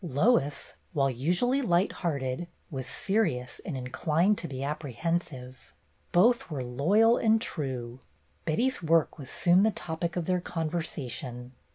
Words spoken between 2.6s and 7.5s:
was serious and inclined to be apprehensive. Both were loyal and